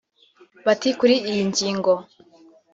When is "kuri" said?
0.99-1.15